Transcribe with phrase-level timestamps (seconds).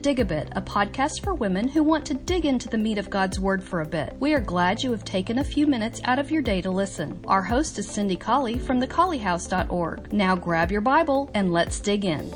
[0.00, 3.10] Dig a Bit, a podcast for women who want to dig into the meat of
[3.10, 4.16] God's Word for a bit.
[4.18, 7.22] We are glad you have taken a few minutes out of your day to listen.
[7.26, 10.10] Our host is Cindy Colley from thecolleyhouse.org.
[10.10, 12.32] Now grab your Bible and let's dig in.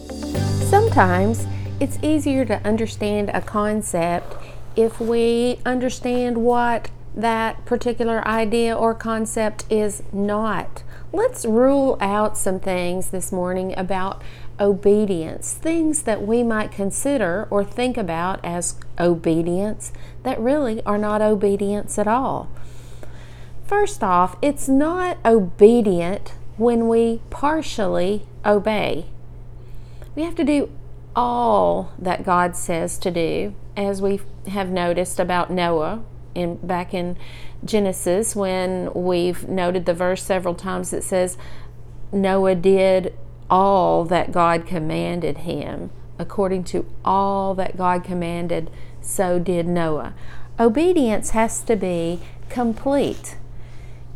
[0.69, 1.47] Sometimes
[1.81, 4.37] it's easier to understand a concept
[4.77, 10.83] if we understand what that particular idea or concept is not.
[11.15, 14.21] Let's rule out some things this morning about
[14.59, 19.93] obedience, things that we might consider or think about as obedience
[20.25, 22.51] that really are not obedience at all.
[23.65, 29.07] First off, it's not obedient when we partially obey.
[30.17, 30.69] We have to do
[31.15, 36.03] all that God says to do, as we have noticed about Noah
[36.35, 37.17] in back in
[37.65, 41.37] Genesis when we've noted the verse several times that says
[42.13, 43.15] Noah did
[43.51, 45.91] all that God commanded him.
[46.19, 50.15] According to all that God commanded, so did Noah.
[50.59, 53.37] Obedience has to be complete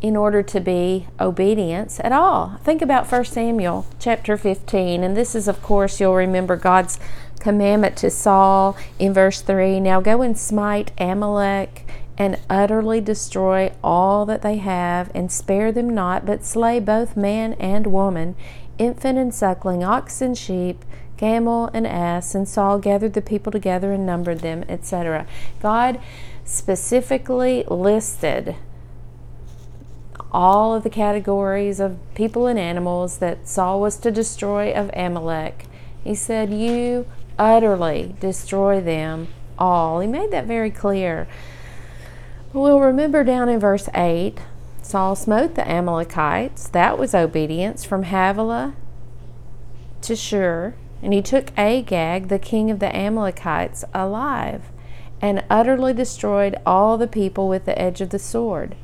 [0.01, 2.57] in order to be obedience at all.
[2.63, 6.99] Think about 1 Samuel chapter 15, and this is, of course, you'll remember God's
[7.39, 11.85] commandment to Saul in verse 3 Now go and smite Amalek
[12.19, 17.53] and utterly destroy all that they have, and spare them not, but slay both man
[17.53, 18.35] and woman,
[18.77, 20.83] infant and suckling, ox and sheep,
[21.15, 22.35] camel and ass.
[22.35, 25.25] And Saul gathered the people together and numbered them, etc.
[25.61, 25.99] God
[26.43, 28.55] specifically listed
[30.31, 35.65] all of the categories of people and animals that Saul was to destroy of Amalek.
[36.03, 40.01] He said, You utterly destroy them all.
[40.01, 41.27] He made that very clear.
[42.51, 44.39] We'll remember down in verse 8
[44.81, 46.67] Saul smote the Amalekites.
[46.69, 48.73] That was obedience from Havilah
[50.01, 50.73] to Shur.
[51.01, 54.63] And he took Agag, the king of the Amalekites, alive
[55.21, 58.75] and utterly destroyed all the people with the edge of the sword.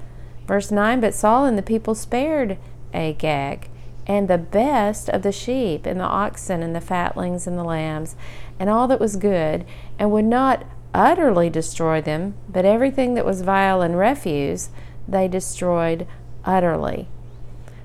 [0.45, 2.57] Verse 9 But Saul and the people spared
[2.93, 3.69] Agag
[4.07, 8.15] and the best of the sheep and the oxen and the fatlings and the lambs
[8.59, 9.65] and all that was good,
[9.97, 10.63] and would not
[10.95, 14.69] utterly destroy them, but everything that was vile and refuse
[15.07, 16.07] they destroyed
[16.43, 17.07] utterly.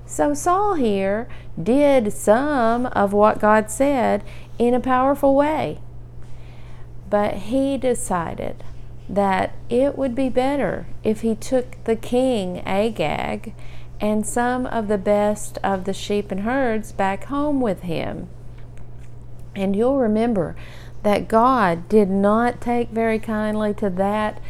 [0.05, 1.27] So Saul here
[1.61, 4.23] did some of what God said
[4.57, 5.79] in a powerful way.
[7.09, 8.63] But he decided
[9.07, 13.53] that it would be better if he took the king Agag
[13.99, 18.29] and some of the best of the sheep and herds back home with him.
[19.55, 20.55] And you'll remember
[21.03, 24.41] that God did not take very kindly to that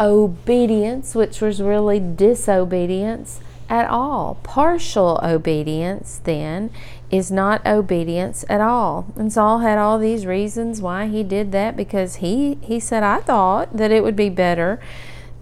[0.00, 4.38] obedience, which was really disobedience at all.
[4.42, 6.70] Partial obedience, then,
[7.10, 9.06] is not obedience at all.
[9.16, 13.20] And Saul had all these reasons why he did that because he, he said, I
[13.20, 14.80] thought that it would be better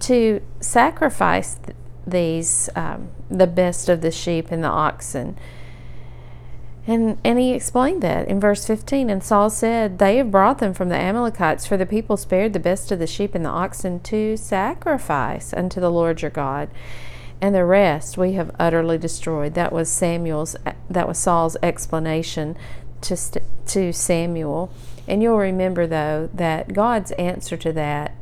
[0.01, 1.59] to sacrifice
[2.07, 5.37] these, um, the best of the sheep and the oxen
[6.87, 9.09] and, and he explained that in verse 15.
[9.09, 12.61] And Saul said, They have brought them from the Amalekites, for the people spared the
[12.61, 16.71] best of the sheep and the oxen to sacrifice unto the Lord your God.
[17.41, 19.55] And the rest we have utterly destroyed.
[19.55, 20.57] That was Samuel's,
[20.91, 22.57] that was Saul's explanation
[23.03, 23.17] to,
[23.67, 24.73] to Samuel.
[25.07, 28.15] And you'll remember, though, that God's answer to that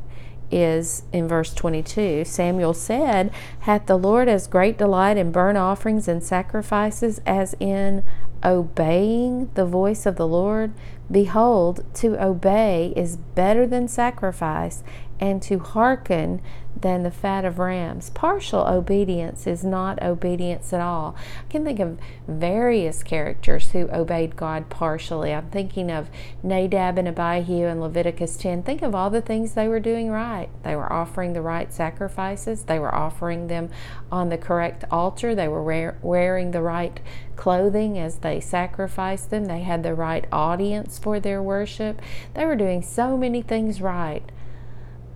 [0.51, 6.07] is in verse 22 Samuel said, Hath the Lord as great delight in burnt offerings
[6.07, 8.03] and sacrifices as in
[8.43, 10.73] obeying the voice of the Lord?
[11.09, 14.83] Behold, to obey is better than sacrifice,
[15.21, 16.41] and to hearken
[16.75, 18.09] than the fat of rams.
[18.09, 21.15] Partial obedience is not obedience at all.
[21.47, 25.31] I can think of various characters who obeyed God partially.
[25.31, 26.09] I'm thinking of
[26.41, 28.63] Nadab and Abihu in Leviticus 10.
[28.63, 30.49] Think of all the things they were doing right.
[30.63, 33.69] They were offering the right sacrifices, they were offering them
[34.11, 36.99] on the correct altar, they were wearing the right
[37.35, 42.01] clothing as they sacrificed them, they had the right audience for their worship.
[42.33, 44.23] They were doing so many things right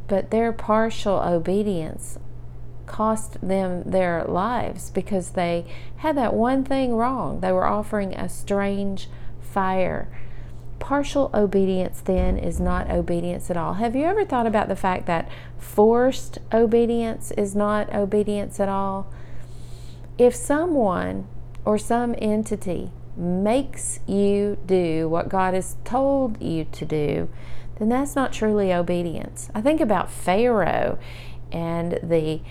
[0.07, 2.19] but their partial obedience
[2.85, 5.65] cost them their lives because they
[5.97, 7.39] had that one thing wrong.
[7.39, 9.09] They were offering a strange
[9.41, 10.07] fire.
[10.79, 13.73] Partial obedience then is not obedience at all.
[13.73, 19.11] Have you ever thought about the fact that forced obedience is not obedience at all?
[20.17, 21.27] If someone
[21.63, 27.29] or some entity makes you do what God has told you to do,
[27.77, 29.49] then that's not truly obedience.
[29.53, 30.97] I think about Pharaoh
[31.51, 32.41] and the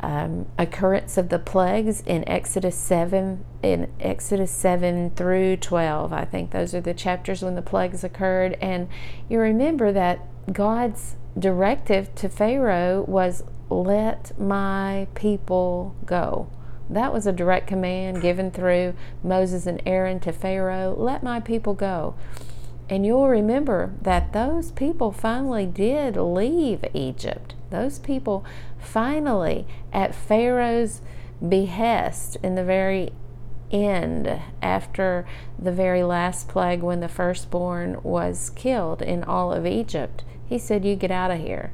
[0.00, 6.50] um, occurrence of the plagues in Exodus 7 in Exodus 7 through 12 I think.
[6.50, 8.56] Those are the chapters when the plagues occurred.
[8.60, 8.88] And
[9.28, 10.20] you remember that
[10.52, 16.48] God's directive to Pharaoh was let my people go.
[16.88, 20.94] That was a direct command given through Moses and Aaron to Pharaoh.
[20.96, 22.14] Let my people go
[22.90, 28.44] and you'll remember that those people finally did leave Egypt those people
[28.78, 31.00] finally, at Pharaoh's
[31.46, 33.12] behest, in the very
[33.70, 35.26] end, after
[35.58, 40.84] the very last plague, when the firstborn was killed in all of Egypt, he said,
[40.84, 41.72] You get out of here.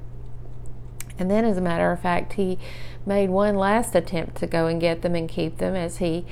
[1.18, 2.58] And then, as a matter of fact, he
[3.06, 6.26] made one last attempt to go and get them and keep them as he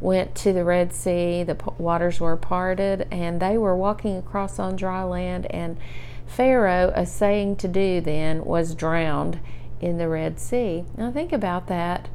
[0.00, 1.42] went to the Red Sea.
[1.42, 5.46] The waters were parted, and they were walking across on dry land.
[5.50, 5.76] And
[6.26, 9.40] Pharaoh, a saying to do then, was drowned
[9.80, 10.84] in the Red Sea.
[10.96, 12.08] Now, think about that.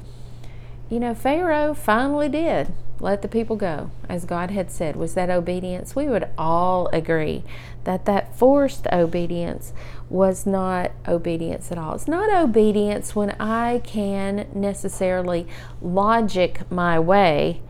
[0.89, 4.95] You know, Pharaoh finally did let the people go, as God had said.
[4.95, 5.95] Was that obedience?
[5.95, 7.43] We would all agree
[7.83, 9.73] that that forced obedience
[10.09, 11.95] was not obedience at all.
[11.95, 15.47] It's not obedience when I can necessarily
[15.81, 17.61] logic my way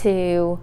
[0.00, 0.60] to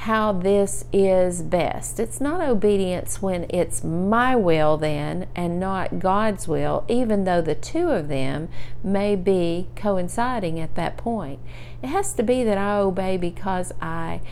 [0.00, 2.00] how this is best.
[2.00, 7.54] It's not obedience when it's my will, then, and not God's will, even though the
[7.54, 8.48] two of them
[8.82, 11.38] may be coinciding at that point.
[11.82, 14.22] It has to be that I obey because I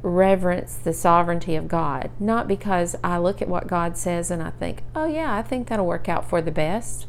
[0.00, 4.50] reverence the sovereignty of God, not because I look at what God says and I
[4.50, 7.06] think, oh, yeah, I think that'll work out for the best.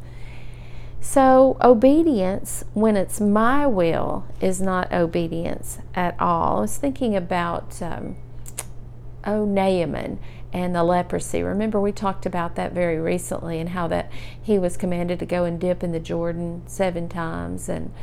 [1.02, 6.58] So, obedience, when it's my will, is not obedience at all.
[6.58, 8.18] I was thinking about, um,
[9.26, 10.20] oh, Naaman
[10.52, 11.42] and the leprosy.
[11.42, 14.12] Remember, we talked about that very recently and how that
[14.42, 17.70] he was commanded to go and dip in the Jordan seven times.
[17.70, 17.94] And,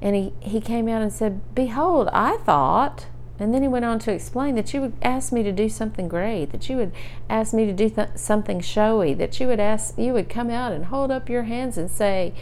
[0.00, 3.06] and he, he came out and said, Behold, I thought
[3.38, 6.06] and then he went on to explain that you would ask me to do something
[6.06, 6.92] great, that you would
[7.28, 10.72] ask me to do th- something showy, that you would ask you would come out
[10.72, 12.34] and hold up your hands and say,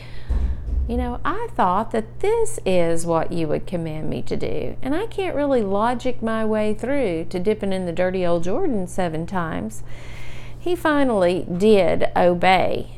[0.89, 4.77] you know, I thought that this is what you would command me to do.
[4.83, 8.89] And I can't really logic my way through to dipping in the dirty old Jordan
[8.89, 9.85] seven times.
[10.59, 12.97] He finally did obey.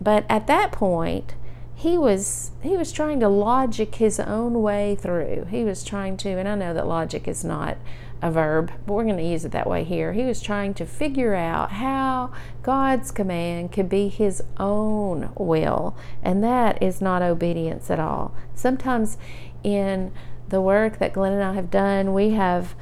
[0.00, 1.34] But at that point,
[1.82, 5.46] he was he was trying to logic his own way through.
[5.50, 7.76] He was trying to, and I know that logic is not
[8.22, 10.12] a verb, but we're going to use it that way here.
[10.12, 12.30] He was trying to figure out how
[12.62, 18.32] God's command could be his own will, and that is not obedience at all.
[18.54, 19.18] Sometimes
[19.64, 20.12] in
[20.48, 22.76] the work that Glenn and I have done, we have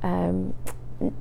[0.00, 0.54] um,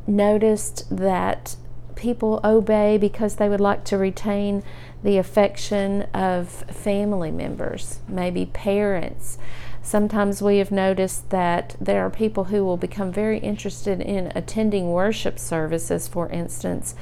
[0.06, 1.56] noticed that
[1.96, 4.64] people obey because they would like to retain
[5.04, 9.38] the affection of family members, maybe parents.
[9.82, 14.92] Sometimes we have noticed that there are people who will become very interested in attending
[14.92, 16.96] worship services, for instance,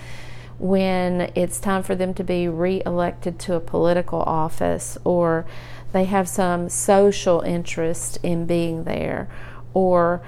[0.58, 5.46] when it's time for them to be re elected to a political office, or
[5.92, 9.30] they have some social interest in being there,
[9.76, 10.22] or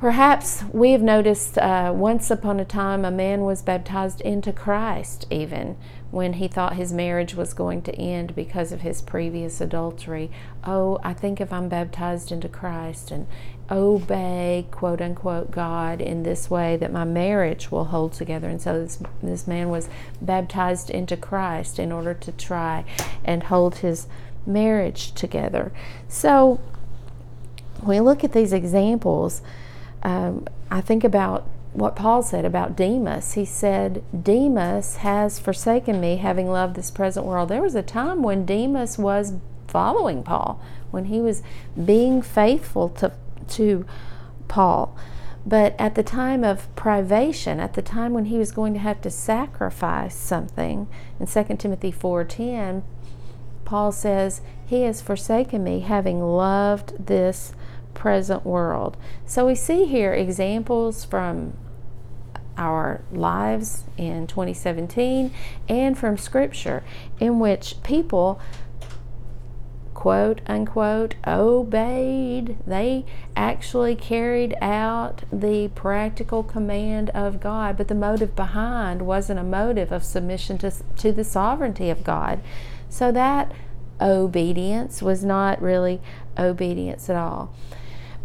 [0.00, 5.26] Perhaps we have noticed uh, once upon a time a man was baptized into Christ,
[5.28, 5.76] even
[6.10, 10.30] when he thought his marriage was going to end because of his previous adultery.
[10.64, 13.26] Oh, I think if I'm baptized into Christ and
[13.70, 18.48] obey, quote unquote, God in this way, that my marriage will hold together.
[18.48, 19.90] And so this, this man was
[20.22, 22.86] baptized into Christ in order to try
[23.22, 24.06] and hold his
[24.46, 25.72] marriage together.
[26.08, 26.58] So
[27.80, 29.42] when we look at these examples,
[30.02, 33.34] um, I think about what Paul said about Demas.
[33.34, 37.48] He said, Demas has forsaken me, having loved this present world.
[37.48, 39.34] There was a time when Demas was
[39.68, 41.42] following Paul, when he was
[41.84, 43.12] being faithful to,
[43.48, 43.86] to
[44.48, 44.96] Paul.
[45.46, 49.00] But at the time of privation, at the time when he was going to have
[49.02, 50.86] to sacrifice something,
[51.18, 52.82] in 2 Timothy 4:10,
[53.64, 57.54] Paul says, "He has forsaken me, having loved this
[57.94, 58.96] present world.
[59.26, 61.56] So we see here examples from
[62.56, 65.32] our lives in 2017
[65.68, 66.84] and from Scripture
[67.18, 68.40] in which people
[70.00, 72.56] quote unquote obeyed.
[72.66, 73.04] They
[73.36, 79.92] actually carried out the practical command of God, but the motive behind wasn't a motive
[79.92, 82.40] of submission to, to the sovereignty of God.
[82.88, 83.52] So that
[84.00, 86.00] obedience was not really
[86.38, 87.54] obedience at all.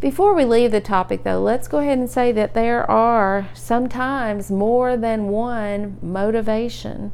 [0.05, 4.51] Before we leave the topic, though, let's go ahead and say that there are sometimes
[4.51, 7.11] more than one motivation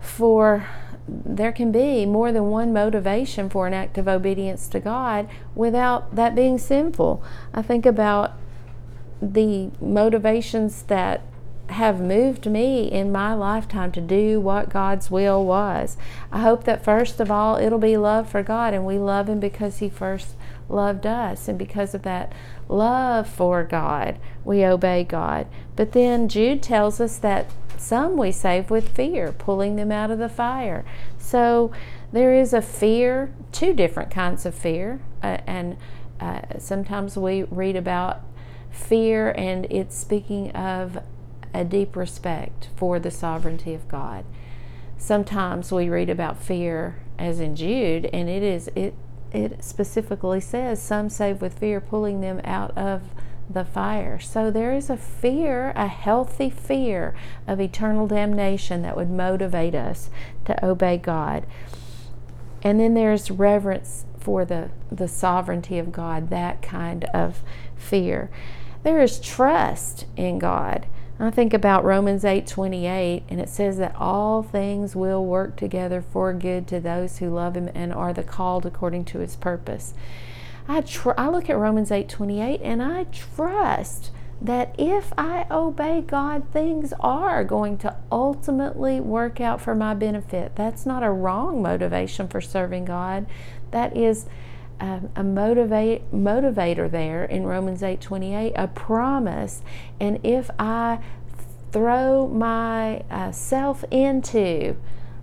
[0.00, 0.66] for
[1.06, 6.16] there can be more than one motivation for an act of obedience to God without
[6.16, 7.22] that being sinful.
[7.54, 8.32] I think about
[9.22, 11.22] the motivations that
[11.68, 15.96] have moved me in my lifetime to do what God's will was.
[16.32, 19.38] I hope that first of all, it'll be love for God, and we love Him
[19.38, 20.34] because He first
[20.70, 21.48] loved us.
[21.48, 22.32] And because of that
[22.68, 25.46] love for God, we obey God.
[25.76, 30.18] But then Jude tells us that some we save with fear, pulling them out of
[30.18, 30.84] the fire.
[31.18, 31.72] So
[32.12, 35.00] there is a fear, two different kinds of fear.
[35.22, 35.76] Uh, and
[36.20, 38.20] uh, sometimes we read about
[38.70, 40.98] fear, and it's speaking of
[41.52, 44.24] a deep respect for the sovereignty of God.
[44.96, 48.94] Sometimes we read about fear as in Jude, and it is it
[49.32, 53.02] it specifically says some save with fear, pulling them out of
[53.48, 54.18] the fire.
[54.18, 57.14] So there is a fear, a healthy fear
[57.46, 60.10] of eternal damnation that would motivate us
[60.44, 61.46] to obey God.
[62.62, 67.42] And then there's reverence for the, the sovereignty of God, that kind of
[67.76, 68.30] fear.
[68.82, 70.86] There is trust in God.
[71.22, 76.32] I think about Romans 8:28 and it says that all things will work together for
[76.32, 79.92] good to those who love him and are the called according to his purpose.
[80.66, 84.10] I tr- I look at Romans 8:28 and I trust
[84.40, 90.52] that if I obey God, things are going to ultimately work out for my benefit.
[90.56, 93.26] That's not a wrong motivation for serving God.
[93.72, 94.24] That is
[94.80, 99.62] a motivate motivator there in Romans 8:28, a promise.
[100.00, 101.00] And if I
[101.70, 104.76] throw myself uh, into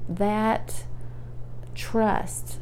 [0.07, 0.85] that
[1.75, 2.59] trust,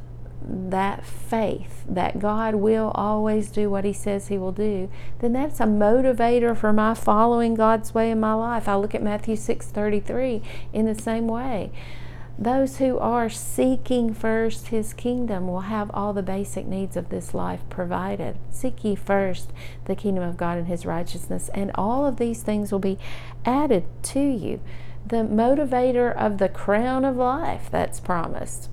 [0.48, 5.60] that faith that God will always do what He says He will do, then that's
[5.60, 8.68] a motivator for my following God's way in my life.
[8.68, 11.72] I look at Matthew 6:33 in the same way.
[12.38, 17.34] Those who are seeking first his kingdom will have all the basic needs of this
[17.34, 18.38] life provided.
[18.50, 19.54] Seek ye first
[19.86, 23.00] the kingdom of God and his righteousness, and all of these things will be
[23.46, 24.60] added to you.
[25.08, 28.70] The motivator of the crown of life that's promised.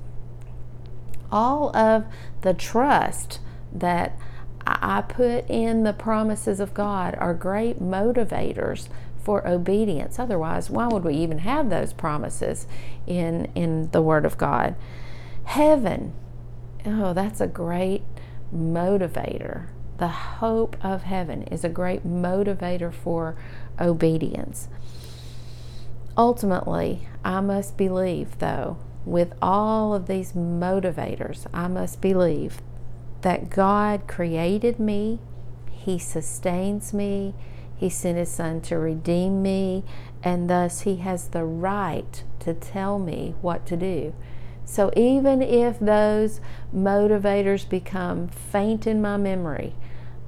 [1.30, 2.06] All of
[2.40, 3.38] the trust
[3.72, 4.18] that
[4.66, 8.88] I put in the promises of God are great motivators
[9.22, 10.18] for obedience.
[10.18, 12.66] Otherwise, why would we even have those promises
[13.06, 14.74] in, in the Word of God?
[15.44, 16.12] Heaven,
[16.84, 18.02] oh, that's a great
[18.54, 19.68] motivator.
[19.98, 23.36] The hope of heaven is a great motivator for
[23.80, 24.68] obedience.
[26.16, 32.60] Ultimately, I must believe, though, with all of these motivators, I must believe
[33.22, 35.20] that God created me,
[35.70, 37.34] He sustains me,
[37.82, 39.82] he sent His Son to redeem me,
[40.22, 44.14] and thus He has the right to tell me what to do.
[44.64, 46.40] So even if those
[46.72, 49.74] motivators become faint in my memory,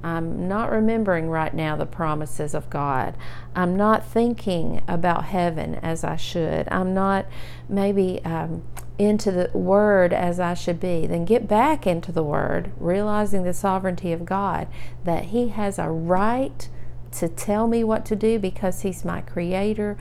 [0.03, 3.15] I'm not remembering right now the promises of God.
[3.55, 6.67] I'm not thinking about heaven as I should.
[6.69, 7.25] I'm not
[7.69, 8.63] maybe um,
[8.99, 11.07] into the Word as I should be.
[11.07, 14.67] Then get back into the Word, realizing the sovereignty of God,
[15.05, 16.67] that He has a right
[17.19, 19.97] to tell me what to do because He's my creator,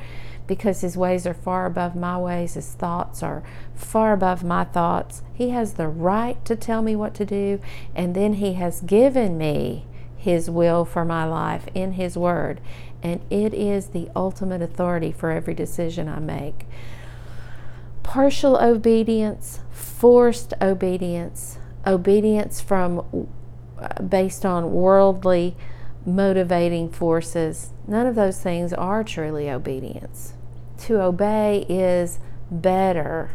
[0.46, 3.42] because His ways are far above my ways, His thoughts are
[3.74, 5.22] far above my thoughts.
[5.32, 7.60] He has the right to tell me what to do,
[7.94, 12.60] and then He has given me His will for my life in His Word,
[13.02, 16.66] and it is the ultimate authority for every decision I make.
[18.02, 23.28] Partial obedience, forced obedience, obedience from
[23.78, 25.56] uh, based on worldly
[26.06, 30.34] motivating forces, none of those things are truly obedience.
[30.78, 32.18] To obey is
[32.50, 33.30] better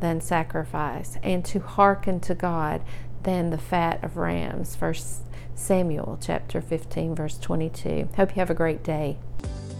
[0.00, 2.82] than sacrifice, and to hearken to God
[3.22, 4.76] than the fat of rams.
[4.76, 5.22] First
[5.54, 8.10] Samuel chapter 15, verse 22.
[8.16, 9.18] Hope you have a great day.